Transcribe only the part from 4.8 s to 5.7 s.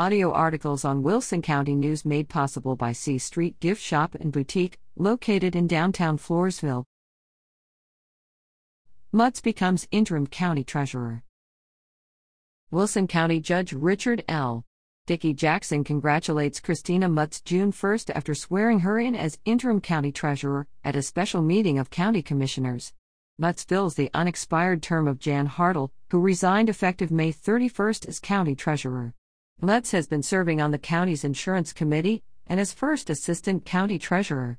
located in